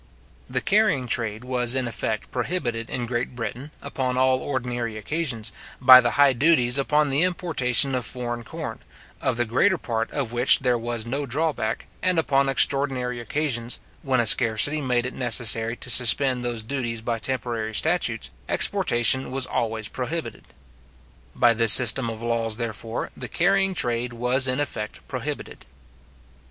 The 0.49 0.61
carrying 0.61 1.07
trade 1.07 1.43
was 1.43 1.75
in 1.75 1.87
effect 1.87 2.31
prohibited 2.31 2.89
in 2.89 3.05
Great 3.05 3.35
Britain, 3.35 3.69
upon 3.83 4.17
all 4.17 4.39
ordinary 4.41 4.97
occasions, 4.97 5.51
by 5.79 6.01
the 6.01 6.11
high 6.17 6.33
duties 6.33 6.79
upon 6.79 7.09
the 7.11 7.21
importation 7.21 7.93
of 7.93 8.03
foreign 8.03 8.43
corn, 8.43 8.79
of 9.21 9.37
the 9.37 9.45
greater 9.45 9.77
part 9.77 10.09
of 10.09 10.33
which 10.33 10.61
there 10.61 10.75
was 10.75 11.05
no 11.05 11.27
drawback; 11.27 11.85
and 12.01 12.17
upon 12.17 12.49
extraordinary 12.49 13.19
occasions, 13.19 13.77
when 14.01 14.19
a 14.19 14.25
scarcity 14.25 14.81
made 14.81 15.05
it 15.05 15.13
necessary 15.13 15.75
to 15.75 15.89
suspend 15.91 16.41
those 16.43 16.63
duties 16.63 17.01
by 17.01 17.19
temporary 17.19 17.75
statutes, 17.75 18.31
exportation 18.49 19.29
was 19.29 19.45
always 19.45 19.87
prohibited. 19.87 20.45
By 21.35 21.53
this 21.53 21.73
system 21.73 22.09
of 22.09 22.23
laws, 22.23 22.57
therefore, 22.57 23.11
the 23.15 23.27
carrying 23.29 23.75
trade 23.75 24.13
was 24.13 24.47
in 24.47 24.59
effect 24.59 25.07
prohibited. 25.07 25.63